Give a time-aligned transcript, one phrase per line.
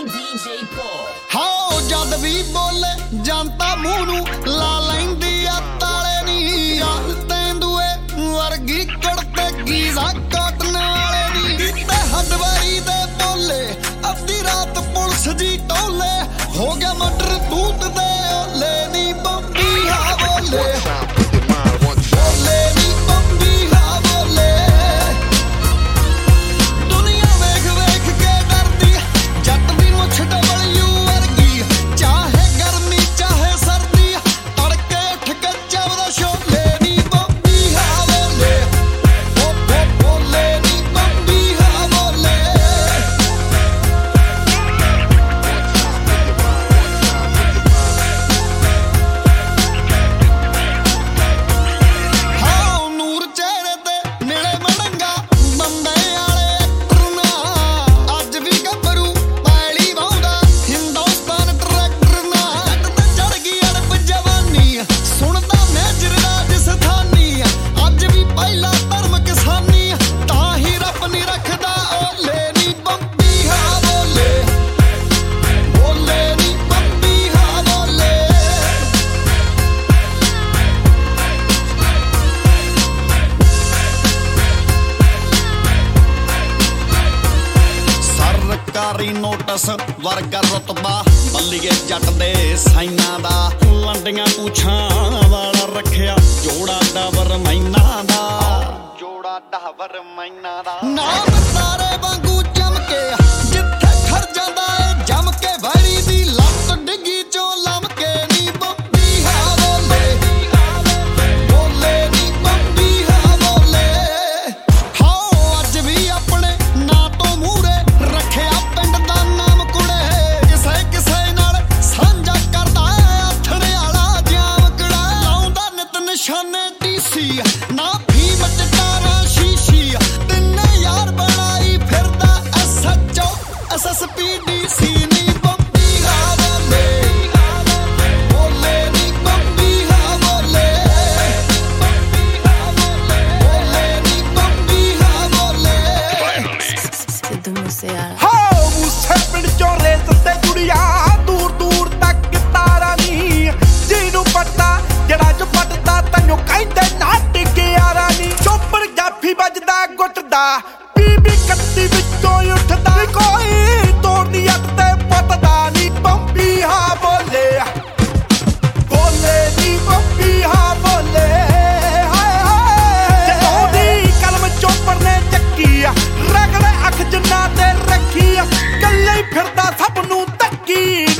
[0.00, 1.08] DJ Paul.
[1.34, 6.96] ਹਾਓ ਜਦ ਵੀ ਬੋਲੇ, ਜਨਤਾ ਮੂੰਹ ਨੂੰ ਲਾ ਲੈਂਦੀ ਆ, ਤਾਲੇ ਨਹੀਂ ਆ
[7.28, 7.88] ਤੈਂਦੂਏ
[8.32, 13.60] ਵਰਗੀ ਕੜਤੇ, ਗੀਜ਼ਾ ਕਾਟਣ ਵਾਲੇ ਦੀ ਤੇ ਹਦਵਾਰੀ ਦੇ ਬੋਲੇ,
[14.10, 16.12] ਅੱਧੀ ਰਾਤ ਪੁਲਿਸ ਦੀ ਟੋਲੇ।
[16.58, 21.19] ਹੋ ਗਿਆ ਮਟਰ ਤੂਤ ਦੇ ਓਲੇ ਨਹੀਂ ਬੰਬੀ ਆ ਬੋਲੇ।
[88.90, 89.68] ਸਰਕਾਰੀ ਨੋਟਿਸ
[90.00, 98.24] ਵਰਗਾ ਰਤਬਾ। ਬੱਲੀਏ ਜੱਟ ਦੇ ਸਾਈਨਾ ਦਾ ਲੰਡੀਆਂ ਪੂਛਾਂ ਵਾਲਾ ਰੱਖਿਆ। ਜੋੜਾ ਡਾਵਰ ਮੈਨਾ ਦਾ।
[99.00, 101.12] ਜੋੜਾ ਡਾਵਰ ਮੈਨਾ ਦਾ। ਨਾ
[101.54, 102.42] ਤਾਰੇ ਵਾਂਗੂ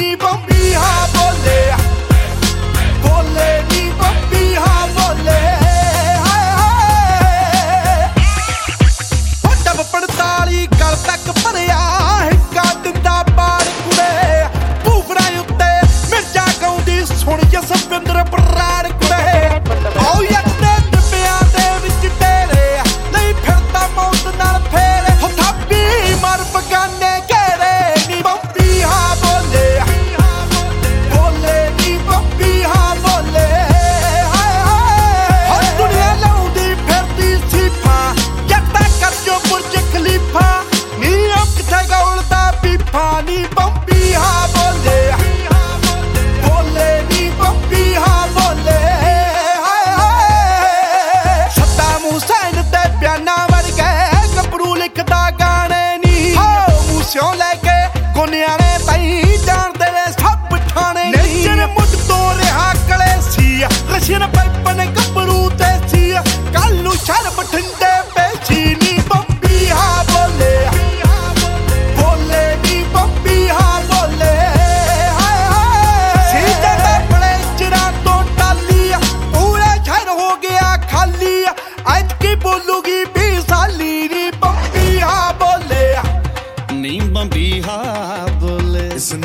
[0.00, 0.41] 你ม棒
[0.78, 1.19] 哈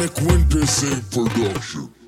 [0.05, 2.04] Black Windows Production.